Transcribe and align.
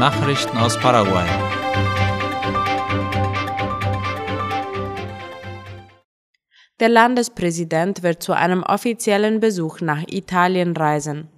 Nachrichten 0.00 0.56
aus 0.56 0.78
Paraguay. 0.78 1.26
Der 6.80 6.88
Landespräsident 6.88 8.02
wird 8.02 8.22
zu 8.22 8.32
einem 8.32 8.62
offiziellen 8.62 9.40
Besuch 9.40 9.82
nach 9.82 10.02
Italien 10.08 10.74
reisen. 10.74 11.28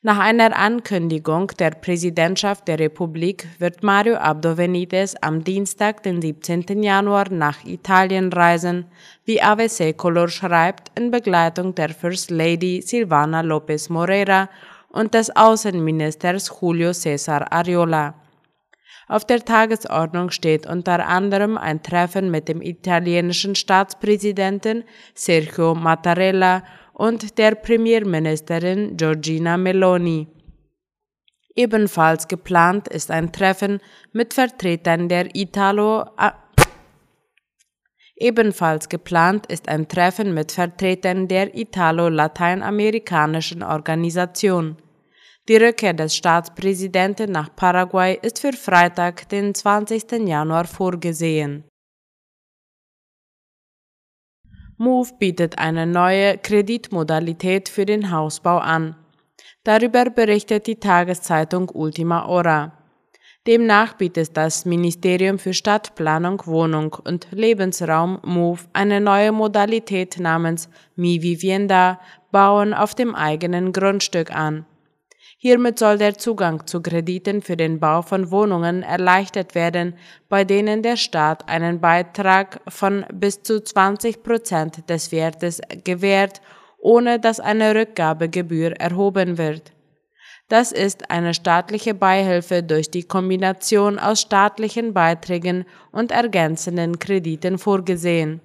Nach 0.00 0.20
einer 0.20 0.56
Ankündigung 0.56 1.48
der 1.58 1.70
Präsidentschaft 1.70 2.68
der 2.68 2.78
Republik 2.78 3.48
wird 3.58 3.82
Mario 3.82 4.14
Abdo 4.14 4.54
Benitez 4.54 5.16
am 5.20 5.42
Dienstag, 5.42 6.04
den 6.04 6.22
17. 6.22 6.80
Januar, 6.84 7.30
nach 7.30 7.64
Italien 7.64 8.32
reisen, 8.32 8.84
wie 9.24 9.42
AVC 9.42 9.96
Color 9.96 10.28
schreibt, 10.28 10.96
in 10.96 11.10
Begleitung 11.10 11.74
der 11.74 11.88
First 11.88 12.30
Lady 12.30 12.80
Silvana 12.80 13.40
Lopez 13.40 13.88
Moreira 13.88 14.48
und 14.88 15.14
des 15.14 15.34
Außenministers 15.34 16.52
Julio 16.60 16.92
Cesar 16.92 17.52
Ariola. 17.52 18.14
Auf 19.08 19.24
der 19.24 19.44
Tagesordnung 19.44 20.30
steht 20.30 20.66
unter 20.66 21.06
anderem 21.06 21.56
ein 21.56 21.82
Treffen 21.82 22.30
mit 22.30 22.48
dem 22.48 22.60
italienischen 22.60 23.54
Staatspräsidenten 23.54 24.84
Sergio 25.14 25.74
Mattarella 25.74 26.62
und 26.92 27.38
der 27.38 27.54
Premierministerin 27.54 28.96
Giorgina 28.96 29.56
Meloni. 29.56 30.28
Ebenfalls 31.54 32.28
geplant 32.28 32.86
ist 32.88 33.10
ein 33.10 33.32
Treffen 33.32 33.80
mit 34.12 34.34
Vertretern 34.34 35.08
der 35.08 35.34
Italo 35.34 36.04
Ebenfalls 38.20 38.88
geplant 38.88 39.46
ist 39.46 39.68
ein 39.68 39.86
Treffen 39.86 40.34
mit 40.34 40.50
Vertretern 40.50 41.28
der 41.28 41.56
Italo-Lateinamerikanischen 41.56 43.62
Organisation. 43.62 44.76
Die 45.48 45.56
Rückkehr 45.56 45.94
des 45.94 46.16
Staatspräsidenten 46.16 47.30
nach 47.30 47.54
Paraguay 47.54 48.18
ist 48.20 48.40
für 48.40 48.52
Freitag, 48.52 49.28
den 49.28 49.54
20. 49.54 50.26
Januar 50.26 50.64
vorgesehen. 50.64 51.62
Move 54.76 55.10
bietet 55.18 55.58
eine 55.58 55.86
neue 55.86 56.38
Kreditmodalität 56.38 57.68
für 57.68 57.86
den 57.86 58.10
Hausbau 58.10 58.58
an. 58.58 58.96
Darüber 59.62 60.10
berichtet 60.10 60.66
die 60.66 60.80
Tageszeitung 60.80 61.70
Ultima 61.72 62.26
Hora. 62.26 62.77
Demnach 63.46 63.94
bietet 63.94 64.36
das 64.36 64.66
Ministerium 64.66 65.38
für 65.38 65.54
Stadtplanung, 65.54 66.42
Wohnung 66.44 66.94
und 67.04 67.28
Lebensraum 67.30 68.20
MOVE 68.22 68.66
eine 68.72 69.00
neue 69.00 69.32
Modalität 69.32 70.18
namens 70.18 70.68
Mi 70.96 71.22
Vivienda 71.22 71.98
Bauen 72.30 72.74
auf 72.74 72.94
dem 72.94 73.14
eigenen 73.14 73.72
Grundstück 73.72 74.34
an. 74.34 74.66
Hiermit 75.40 75.78
soll 75.78 75.98
der 75.98 76.18
Zugang 76.18 76.66
zu 76.66 76.82
Krediten 76.82 77.42
für 77.42 77.56
den 77.56 77.78
Bau 77.78 78.02
von 78.02 78.32
Wohnungen 78.32 78.82
erleichtert 78.82 79.54
werden, 79.54 79.94
bei 80.28 80.42
denen 80.42 80.82
der 80.82 80.96
Staat 80.96 81.48
einen 81.48 81.80
Beitrag 81.80 82.60
von 82.66 83.06
bis 83.12 83.44
zu 83.44 83.62
20 83.62 84.24
Prozent 84.24 84.90
des 84.90 85.12
Wertes 85.12 85.60
gewährt, 85.84 86.42
ohne 86.80 87.20
dass 87.20 87.38
eine 87.38 87.72
Rückgabegebühr 87.74 88.72
erhoben 88.80 89.38
wird. 89.38 89.72
Das 90.48 90.72
ist 90.72 91.10
eine 91.10 91.34
staatliche 91.34 91.94
Beihilfe 91.94 92.62
durch 92.62 92.90
die 92.90 93.02
Kombination 93.02 93.98
aus 93.98 94.22
staatlichen 94.22 94.94
Beiträgen 94.94 95.66
und 95.92 96.10
ergänzenden 96.10 96.98
Krediten 96.98 97.58
vorgesehen. 97.58 98.40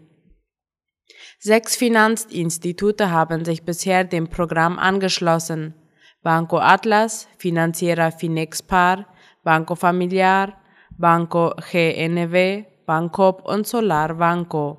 Sechs 1.40 1.76
Finanzinstitute 1.76 3.12
haben 3.12 3.46
sich 3.46 3.64
bisher 3.64 4.04
dem 4.04 4.28
Programm 4.28 4.80
angeschlossen. 4.80 5.74
Banco 6.22 6.58
Atlas, 6.58 7.28
Financiera 7.38 8.12
Finexpar, 8.12 9.06
Banco 9.44 9.76
Familiar, 9.76 10.54
Banco 10.98 11.54
GNW, 11.72 12.66
Bancop 12.86 13.46
und 13.46 13.68
Solar 13.68 14.16
Banco. 14.16 14.78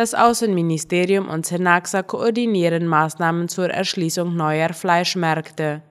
Das 0.00 0.14
Außenministerium 0.14 1.28
und 1.28 1.44
Senaxa 1.44 2.02
koordinieren 2.02 2.86
Maßnahmen 2.86 3.50
zur 3.50 3.68
Erschließung 3.68 4.34
neuer 4.34 4.72
Fleischmärkte. 4.72 5.82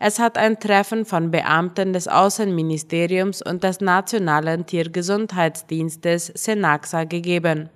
Es 0.00 0.18
hat 0.18 0.36
ein 0.36 0.58
Treffen 0.58 1.04
von 1.04 1.30
Beamten 1.30 1.92
des 1.92 2.08
Außenministeriums 2.08 3.42
und 3.42 3.62
des 3.62 3.80
Nationalen 3.80 4.66
Tiergesundheitsdienstes 4.66 6.32
Senaxa 6.34 7.04
gegeben. 7.04 7.70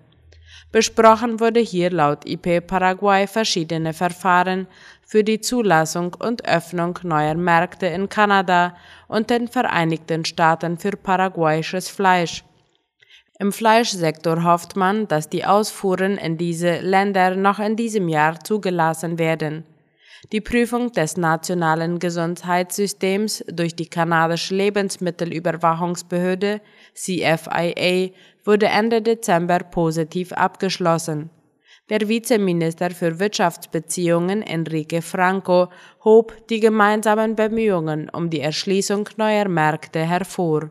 Besprochen 0.72 1.38
wurde 1.38 1.60
hier 1.60 1.92
laut 1.92 2.28
IP 2.28 2.66
Paraguay 2.66 3.28
verschiedene 3.28 3.92
Verfahren 3.92 4.66
für 5.06 5.22
die 5.22 5.40
Zulassung 5.40 6.16
und 6.18 6.44
Öffnung 6.44 6.98
neuer 7.04 7.36
Märkte 7.36 7.86
in 7.86 8.08
Kanada 8.08 8.74
und 9.06 9.30
den 9.30 9.46
Vereinigten 9.46 10.24
Staaten 10.24 10.76
für 10.76 10.96
paraguayisches 10.96 11.88
Fleisch. 11.88 12.42
Im 13.40 13.52
Fleischsektor 13.52 14.42
hofft 14.42 14.74
man, 14.74 15.06
dass 15.06 15.28
die 15.28 15.44
Ausfuhren 15.44 16.18
in 16.18 16.36
diese 16.36 16.80
Länder 16.80 17.36
noch 17.36 17.60
in 17.60 17.76
diesem 17.76 18.08
Jahr 18.08 18.40
zugelassen 18.40 19.20
werden. 19.20 19.62
Die 20.32 20.40
Prüfung 20.40 20.90
des 20.90 21.16
nationalen 21.16 22.00
Gesundheitssystems 22.00 23.44
durch 23.46 23.76
die 23.76 23.86
kanadische 23.86 24.56
Lebensmittelüberwachungsbehörde 24.56 26.60
CFIA 26.94 28.10
wurde 28.44 28.66
Ende 28.66 29.02
Dezember 29.02 29.60
positiv 29.60 30.32
abgeschlossen. 30.32 31.30
Der 31.90 32.08
Vizeminister 32.08 32.90
für 32.90 33.20
Wirtschaftsbeziehungen 33.20 34.42
Enrique 34.42 35.00
Franco 35.00 35.68
hob 36.04 36.34
die 36.48 36.58
gemeinsamen 36.58 37.36
Bemühungen 37.36 38.10
um 38.10 38.28
die 38.28 38.40
Erschließung 38.40 39.08
neuer 39.16 39.48
Märkte 39.48 40.00
hervor. 40.00 40.70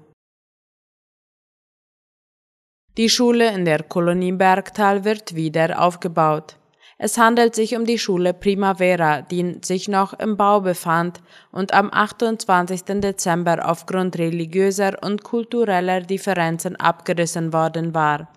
Die 2.98 3.10
Schule 3.10 3.54
in 3.54 3.64
der 3.64 3.84
Kolonie 3.84 4.32
Bergtal 4.32 5.04
wird 5.06 5.36
wieder 5.36 5.80
aufgebaut. 5.80 6.56
Es 6.98 7.20
handelt 7.20 7.54
sich 7.54 7.76
um 7.76 7.86
die 7.86 8.00
Schule 8.00 8.34
Primavera, 8.34 9.22
die 9.22 9.60
sich 9.64 9.88
noch 9.88 10.14
im 10.14 10.36
Bau 10.36 10.62
befand 10.62 11.22
und 11.52 11.76
am 11.76 11.92
28. 11.94 12.86
Dezember 13.00 13.70
aufgrund 13.70 14.18
religiöser 14.18 14.98
und 15.04 15.24
kultureller 15.24 16.02
Differenzen 16.02 16.76
abgerissen 16.76 17.54
worden 17.54 17.94
war. 17.94 18.30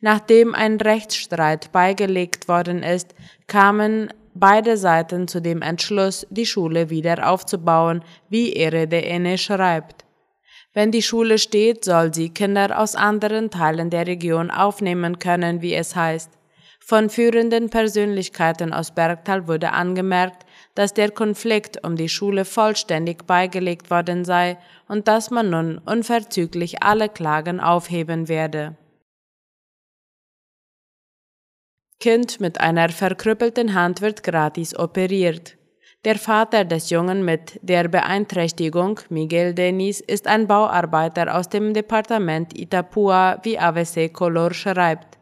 Nachdem 0.00 0.56
ein 0.56 0.80
Rechtsstreit 0.80 1.70
beigelegt 1.70 2.48
worden 2.48 2.82
ist, 2.82 3.14
kamen 3.46 4.12
beide 4.34 4.76
Seiten 4.76 5.28
zu 5.28 5.40
dem 5.40 5.62
Entschluss, 5.62 6.26
die 6.30 6.46
Schule 6.46 6.90
wieder 6.90 7.30
aufzubauen, 7.30 8.02
wie 8.28 8.52
RDN 8.52 9.38
schreibt. 9.38 10.05
Wenn 10.76 10.90
die 10.90 11.00
Schule 11.00 11.38
steht, 11.38 11.86
soll 11.86 12.12
sie 12.12 12.28
Kinder 12.28 12.78
aus 12.78 12.96
anderen 12.96 13.50
Teilen 13.50 13.88
der 13.88 14.06
Region 14.06 14.50
aufnehmen 14.50 15.18
können, 15.18 15.62
wie 15.62 15.74
es 15.74 15.96
heißt. 15.96 16.30
Von 16.80 17.08
führenden 17.08 17.70
Persönlichkeiten 17.70 18.74
aus 18.74 18.90
Bergtal 18.94 19.48
wurde 19.48 19.72
angemerkt, 19.72 20.44
dass 20.74 20.92
der 20.92 21.12
Konflikt 21.12 21.82
um 21.82 21.96
die 21.96 22.10
Schule 22.10 22.44
vollständig 22.44 23.26
beigelegt 23.26 23.90
worden 23.90 24.26
sei 24.26 24.58
und 24.86 25.08
dass 25.08 25.30
man 25.30 25.48
nun 25.48 25.78
unverzüglich 25.78 26.82
alle 26.82 27.08
Klagen 27.08 27.58
aufheben 27.58 28.28
werde. 28.28 28.76
Kind 32.00 32.38
mit 32.38 32.60
einer 32.60 32.90
verkrüppelten 32.90 33.72
Hand 33.72 34.02
wird 34.02 34.22
gratis 34.22 34.78
operiert. 34.78 35.56
Der 36.06 36.20
Vater 36.20 36.64
des 36.64 36.90
Jungen 36.90 37.24
mit 37.24 37.58
der 37.62 37.88
Beeinträchtigung, 37.88 39.00
Miguel 39.08 39.54
Denis, 39.54 39.98
ist 39.98 40.28
ein 40.28 40.46
Bauarbeiter 40.46 41.36
aus 41.36 41.48
dem 41.48 41.74
Departement 41.74 42.56
Itapua, 42.56 43.40
wie 43.42 43.58
AVC 43.58 44.12
Color 44.12 44.54
schreibt. 44.54 45.18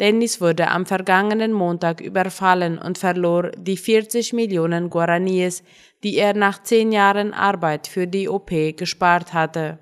Denis 0.00 0.40
wurde 0.40 0.68
am 0.68 0.86
vergangenen 0.86 1.52
Montag 1.52 2.00
überfallen 2.00 2.78
und 2.78 2.96
verlor 2.96 3.50
die 3.50 3.76
40 3.76 4.32
Millionen 4.32 4.88
Guaraníes, 4.88 5.62
die 6.02 6.16
er 6.16 6.32
nach 6.32 6.62
zehn 6.62 6.90
Jahren 6.90 7.34
Arbeit 7.34 7.86
für 7.86 8.06
die 8.06 8.26
OP 8.26 8.50
gespart 8.78 9.34
hatte. 9.34 9.78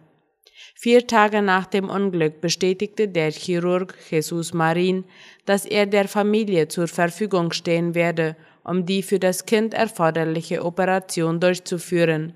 Vier 0.74 1.06
Tage 1.06 1.40
nach 1.40 1.66
dem 1.66 1.88
Unglück 1.88 2.40
bestätigte 2.40 3.06
der 3.06 3.30
Chirurg 3.30 3.94
Jesus 4.10 4.52
Marin, 4.52 5.04
dass 5.44 5.64
er 5.64 5.86
der 5.86 6.08
Familie 6.08 6.66
zur 6.66 6.88
Verfügung 6.88 7.52
stehen 7.52 7.94
werde 7.94 8.34
um 8.64 8.86
die 8.86 9.02
für 9.02 9.18
das 9.18 9.46
Kind 9.46 9.74
erforderliche 9.74 10.64
Operation 10.64 11.40
durchzuführen. 11.40 12.34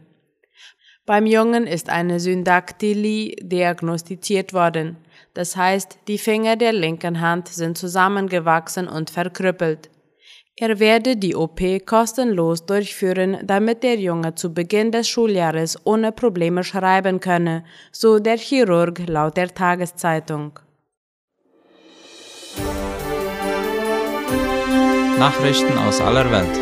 Beim 1.06 1.26
Jungen 1.26 1.66
ist 1.66 1.88
eine 1.88 2.18
Syndaktylie 2.18 3.36
diagnostiziert 3.40 4.52
worden, 4.52 4.96
das 5.34 5.56
heißt, 5.56 5.98
die 6.08 6.18
Finger 6.18 6.56
der 6.56 6.72
linken 6.72 7.20
Hand 7.20 7.48
sind 7.48 7.78
zusammengewachsen 7.78 8.88
und 8.88 9.10
verkrüppelt. 9.10 9.90
Er 10.58 10.80
werde 10.80 11.16
die 11.16 11.36
OP 11.36 11.60
kostenlos 11.84 12.64
durchführen, 12.64 13.36
damit 13.44 13.82
der 13.82 13.96
Junge 13.96 14.34
zu 14.34 14.54
Beginn 14.54 14.90
des 14.90 15.06
Schuljahres 15.06 15.76
ohne 15.84 16.12
Probleme 16.12 16.64
schreiben 16.64 17.20
könne, 17.20 17.64
so 17.92 18.18
der 18.18 18.38
Chirurg 18.38 19.06
laut 19.06 19.36
der 19.36 19.52
Tageszeitung. 19.52 20.58
Nachrichten 25.18 25.78
aus 25.78 26.02
aller 26.02 26.30
Welt. 26.30 26.56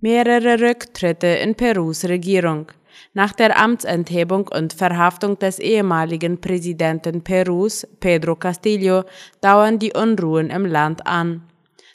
Mehrere 0.00 0.60
Rücktritte 0.60 1.28
in 1.28 1.54
Perus 1.54 2.04
Regierung. 2.04 2.72
Nach 3.14 3.32
der 3.32 3.60
Amtsenthebung 3.60 4.48
und 4.48 4.72
Verhaftung 4.72 5.38
des 5.38 5.60
ehemaligen 5.60 6.40
Präsidenten 6.40 7.22
Perus, 7.22 7.86
Pedro 8.00 8.34
Castillo, 8.34 9.04
dauern 9.40 9.78
die 9.78 9.92
Unruhen 9.92 10.50
im 10.50 10.66
Land 10.66 11.06
an. 11.06 11.44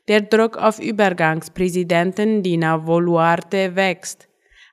Der 0.07 0.21
Druck 0.21 0.56
auf 0.56 0.79
Übergangspräsidenten 0.79 2.41
Dina 2.41 2.77
Boluarte 2.77 3.75
wächst. 3.75 4.26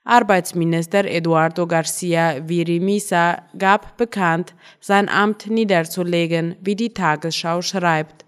Arbeitsminister 0.05 1.03
Eduardo 1.05 1.65
Garcia 1.65 2.47
Virimisa 2.47 3.41
gab 3.57 3.97
bekannt, 3.97 4.53
sein 4.79 5.09
Amt 5.09 5.47
niederzulegen, 5.47 6.55
wie 6.61 6.75
die 6.75 6.93
Tagesschau 6.93 7.63
schreibt. 7.63 8.23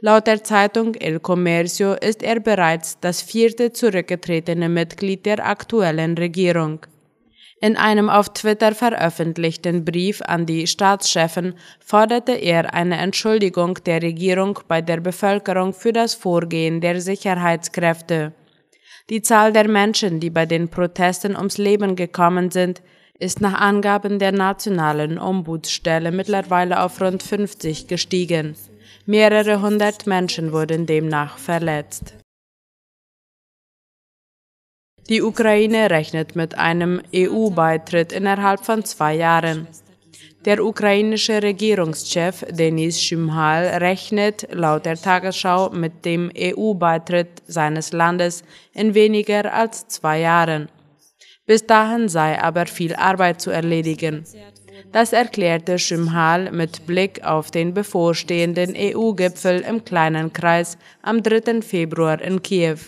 Laut 0.00 0.26
der 0.26 0.42
Zeitung 0.42 0.94
El 0.96 1.20
Comercio 1.20 1.94
ist 1.94 2.24
er 2.24 2.40
bereits 2.40 2.98
das 3.00 3.22
vierte 3.22 3.72
zurückgetretene 3.72 4.68
Mitglied 4.68 5.24
der 5.24 5.46
aktuellen 5.46 6.18
Regierung. 6.18 6.80
In 7.60 7.76
einem 7.76 8.10
auf 8.10 8.34
Twitter 8.34 8.74
veröffentlichten 8.74 9.84
Brief 9.84 10.20
an 10.22 10.44
die 10.44 10.66
Staatschefen 10.66 11.54
forderte 11.78 12.32
er 12.32 12.74
eine 12.74 12.98
Entschuldigung 12.98 13.78
der 13.86 14.02
Regierung 14.02 14.58
bei 14.68 14.82
der 14.82 15.00
Bevölkerung 15.00 15.72
für 15.72 15.92
das 15.92 16.14
Vorgehen 16.14 16.80
der 16.80 17.00
Sicherheitskräfte. 17.00 18.34
Die 19.08 19.22
Zahl 19.22 19.52
der 19.52 19.68
Menschen, 19.68 20.18
die 20.18 20.30
bei 20.30 20.46
den 20.46 20.68
Protesten 20.68 21.36
ums 21.36 21.58
Leben 21.58 21.94
gekommen 21.94 22.50
sind, 22.50 22.82
ist 23.18 23.40
nach 23.40 23.54
Angaben 23.54 24.18
der 24.18 24.32
nationalen 24.32 25.18
Ombudsstelle 25.18 26.10
mittlerweile 26.10 26.82
auf 26.82 27.00
rund 27.00 27.22
50 27.22 27.86
gestiegen. 27.86 28.56
Mehrere 29.06 29.62
hundert 29.62 30.08
Menschen 30.08 30.52
wurden 30.52 30.86
demnach 30.86 31.38
verletzt. 31.38 32.14
Die 35.08 35.22
Ukraine 35.22 35.88
rechnet 35.88 36.34
mit 36.34 36.58
einem 36.58 37.00
EU-Beitritt 37.14 38.12
innerhalb 38.12 38.64
von 38.64 38.84
zwei 38.84 39.14
Jahren. 39.14 39.68
Der 40.46 40.64
ukrainische 40.64 41.42
Regierungschef 41.42 42.44
Denis 42.48 43.02
Schymhal 43.02 43.64
rechnet 43.78 44.46
laut 44.52 44.86
der 44.86 44.96
Tagesschau 44.96 45.70
mit 45.70 46.04
dem 46.04 46.30
EU-Beitritt 46.38 47.42
seines 47.48 47.92
Landes 47.92 48.44
in 48.72 48.94
weniger 48.94 49.52
als 49.52 49.88
zwei 49.88 50.20
Jahren. 50.20 50.68
Bis 51.46 51.66
dahin 51.66 52.08
sei 52.08 52.40
aber 52.40 52.66
viel 52.66 52.94
Arbeit 52.94 53.40
zu 53.40 53.50
erledigen. 53.50 54.24
Das 54.92 55.12
erklärte 55.12 55.80
Schymhal 55.80 56.52
mit 56.52 56.86
Blick 56.86 57.24
auf 57.24 57.50
den 57.50 57.74
bevorstehenden 57.74 58.72
EU-Gipfel 58.76 59.62
im 59.68 59.84
kleinen 59.84 60.32
Kreis 60.32 60.78
am 61.02 61.24
3. 61.24 61.60
Februar 61.60 62.20
in 62.22 62.40
Kiew. 62.40 62.78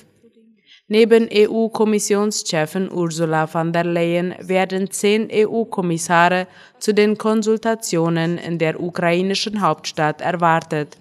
Neben 0.90 1.28
EU-Kommissionschefin 1.30 2.90
Ursula 2.90 3.46
von 3.46 3.74
der 3.74 3.84
Leyen 3.84 4.34
werden 4.40 4.90
zehn 4.90 5.28
EU-Kommissare 5.30 6.46
zu 6.78 6.94
den 6.94 7.18
Konsultationen 7.18 8.38
in 8.38 8.58
der 8.58 8.80
ukrainischen 8.80 9.60
Hauptstadt 9.60 10.22
erwartet. 10.22 10.96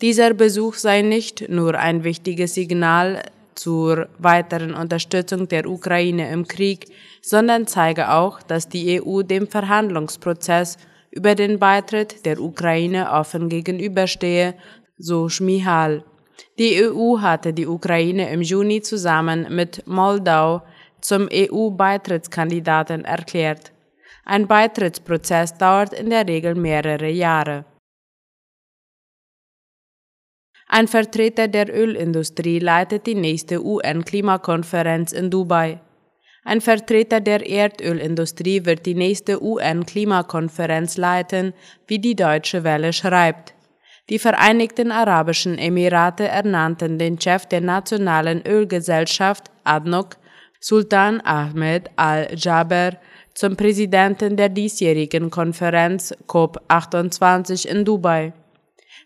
Dieser 0.00 0.32
Besuch 0.32 0.74
sei 0.74 1.02
nicht 1.02 1.50
nur 1.50 1.74
ein 1.74 2.02
wichtiges 2.02 2.54
Signal 2.54 3.22
zur 3.54 4.08
weiteren 4.18 4.72
Unterstützung 4.72 5.48
der 5.48 5.68
Ukraine 5.68 6.30
im 6.30 6.48
Krieg, 6.48 6.86
sondern 7.20 7.66
zeige 7.66 8.10
auch, 8.12 8.42
dass 8.42 8.70
die 8.70 9.02
EU 9.02 9.20
dem 9.22 9.48
Verhandlungsprozess 9.48 10.78
über 11.10 11.34
den 11.34 11.58
Beitritt 11.58 12.24
der 12.24 12.40
Ukraine 12.40 13.10
offen 13.10 13.50
gegenüberstehe, 13.50 14.54
so 14.98 15.28
Schmihal. 15.28 16.04
Die 16.58 16.82
EU 16.82 17.18
hatte 17.20 17.52
die 17.52 17.66
Ukraine 17.66 18.30
im 18.30 18.42
Juni 18.42 18.82
zusammen 18.82 19.46
mit 19.54 19.86
Moldau 19.86 20.62
zum 21.00 21.28
EU-Beitrittskandidaten 21.32 23.04
erklärt. 23.04 23.72
Ein 24.24 24.46
Beitrittsprozess 24.46 25.56
dauert 25.56 25.92
in 25.92 26.10
der 26.10 26.26
Regel 26.26 26.54
mehrere 26.54 27.08
Jahre. 27.08 27.64
Ein 30.68 30.88
Vertreter 30.88 31.46
der 31.46 31.72
Ölindustrie 31.72 32.58
leitet 32.58 33.06
die 33.06 33.14
nächste 33.14 33.64
UN-Klimakonferenz 33.64 35.12
in 35.12 35.30
Dubai. 35.30 35.80
Ein 36.44 36.60
Vertreter 36.60 37.20
der 37.20 37.44
Erdölindustrie 37.48 38.64
wird 38.64 38.86
die 38.86 38.94
nächste 38.94 39.42
UN-Klimakonferenz 39.42 40.96
leiten, 40.96 41.54
wie 41.86 41.98
die 41.98 42.14
Deutsche 42.14 42.62
Welle 42.64 42.92
schreibt. 42.92 43.55
Die 44.08 44.20
Vereinigten 44.20 44.92
Arabischen 44.92 45.58
Emirate 45.58 46.28
ernannten 46.28 46.96
den 46.96 47.20
Chef 47.20 47.46
der 47.46 47.60
nationalen 47.60 48.46
Ölgesellschaft 48.46 49.50
ADNOC, 49.64 50.16
Sultan 50.60 51.20
Ahmed 51.22 51.90
al-Jaber, 51.96 52.92
zum 53.34 53.56
Präsidenten 53.56 54.36
der 54.36 54.48
diesjährigen 54.48 55.30
Konferenz 55.30 56.14
COP28 56.28 57.66
in 57.66 57.84
Dubai. 57.84 58.32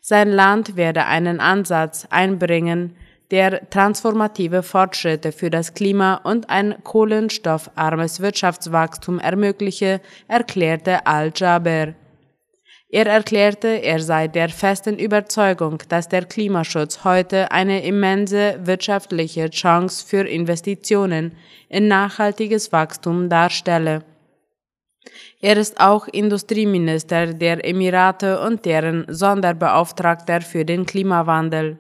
Sein 0.03 0.31
Land 0.31 0.77
werde 0.77 1.07
einen 1.07 1.41
Ansatz 1.41 2.07
einbringen, 2.11 2.95
der 3.31 3.71
transformative 3.71 4.63
Fortschritte 4.63 5.33
für 5.33 5.49
das 5.49 5.73
Klima 5.73 6.17
und 6.17 6.51
ein 6.51 6.75
kohlenstoffarmes 6.85 8.21
Wirtschaftswachstum 8.21 9.19
ermögliche, 9.19 10.03
erklärte 10.29 11.07
Al-Jaber. 11.07 11.95
Er 12.93 13.07
erklärte, 13.07 13.69
er 13.69 14.01
sei 14.01 14.27
der 14.27 14.49
festen 14.49 14.99
Überzeugung, 14.99 15.81
dass 15.89 16.09
der 16.09 16.25
Klimaschutz 16.25 17.05
heute 17.05 17.53
eine 17.53 17.85
immense 17.85 18.59
wirtschaftliche 18.65 19.49
Chance 19.49 20.05
für 20.05 20.27
Investitionen 20.27 21.37
in 21.69 21.87
nachhaltiges 21.87 22.73
Wachstum 22.73 23.29
darstelle. 23.29 24.03
Er 25.41 25.57
ist 25.57 25.79
auch 25.81 26.09
Industrieminister 26.09 27.33
der 27.33 27.65
Emirate 27.65 28.41
und 28.41 28.65
deren 28.65 29.07
Sonderbeauftragter 29.09 30.41
für 30.41 30.65
den 30.65 30.85
Klimawandel. 30.85 31.79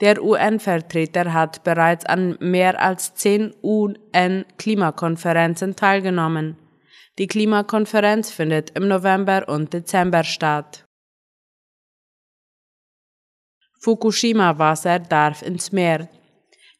Der 0.00 0.22
UN-Vertreter 0.22 1.32
hat 1.32 1.64
bereits 1.64 2.06
an 2.06 2.36
mehr 2.40 2.80
als 2.80 3.14
zehn 3.14 3.52
UN-Klimakonferenzen 3.62 5.74
teilgenommen. 5.74 6.56
Die 7.18 7.28
Klimakonferenz 7.28 8.32
findet 8.32 8.70
im 8.70 8.88
November 8.88 9.48
und 9.48 9.72
Dezember 9.72 10.24
statt. 10.24 10.84
Fukushima-Wasser 13.78 14.98
darf 14.98 15.42
ins 15.42 15.70
Meer. 15.70 16.08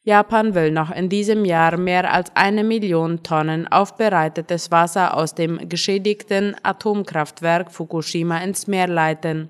Japan 0.03 0.53
will 0.53 0.71
noch 0.71 0.91
in 0.91 1.07
diesem 1.07 1.45
Jahr 1.45 1.77
mehr 1.77 2.11
als 2.11 2.35
eine 2.35 2.65
Million 2.65 3.23
Tonnen 3.23 3.67
aufbereitetes 3.67 4.71
Wasser 4.71 5.15
aus 5.15 5.35
dem 5.35 5.69
geschädigten 5.69 6.55
Atomkraftwerk 6.63 7.71
Fukushima 7.71 8.39
ins 8.39 8.67
Meer 8.67 8.87
leiten. 8.87 9.49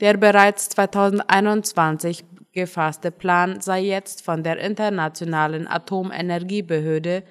Der 0.00 0.16
bereits 0.16 0.68
2021 0.68 2.24
gefasste 2.52 3.10
Plan 3.10 3.60
sei 3.60 3.80
jetzt 3.80 4.24
von 4.24 4.42
der 4.42 4.58
Internationalen 4.58 5.66
Atomenergiebehörde 5.66 7.22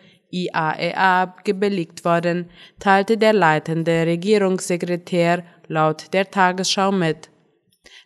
IAEA 0.43 1.23
e 1.23 1.41
gebilligt 1.43 2.03
worden, 2.03 2.49
teilte 2.79 3.17
der 3.17 3.33
leitende 3.33 4.05
Regierungssekretär 4.05 5.43
laut 5.67 6.13
der 6.13 6.29
Tagesschau 6.29 6.91
mit. 6.91 7.29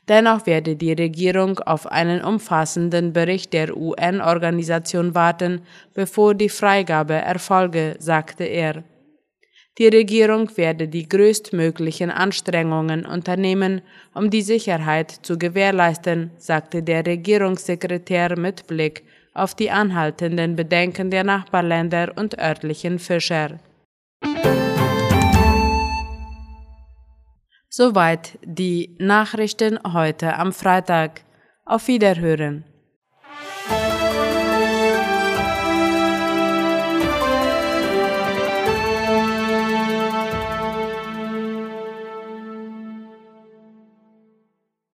Dennoch 0.08 0.48
werde 0.48 0.76
die 0.76 0.94
Regierung 0.94 1.60
auf 1.60 1.86
einen 1.86 2.24
umfassenden 2.24 3.14
Bericht 3.14 3.54
der 3.54 3.78
UN-Organisation 3.78 5.14
warten, 5.14 5.62
bevor 5.94 6.34
die 6.34 6.50
Freigabe 6.50 7.14
erfolge, 7.14 7.96
sagte 8.00 8.44
er. 8.44 8.84
Die 9.78 9.88
Regierung 9.88 10.50
werde 10.58 10.88
die 10.88 11.08
größtmöglichen 11.08 12.12
Anstrengungen 12.12 13.06
unternehmen, 13.06 13.82
um 14.14 14.30
die 14.30 14.42
Sicherheit 14.42 15.12
zu 15.12 15.38
gewährleisten, 15.38 16.32
sagte 16.38 16.84
der 16.84 17.06
Regierungssekretär 17.06 18.38
mit 18.38 18.68
Blick 18.68 19.04
auf 19.40 19.56
die 19.56 19.72
anhaltenden 19.72 20.56
Bedenken 20.56 21.10
der 21.10 21.24
Nachbarländer 21.24 22.14
und 22.16 22.38
örtlichen 22.38 23.00
Fischer. 23.00 23.60
Soweit 27.70 28.38
die 28.44 28.96
Nachrichten 29.00 29.80
heute 29.94 30.36
am 30.36 30.52
Freitag. 30.52 31.22
Auf 31.66 31.88
Wiederhören. 31.88 32.66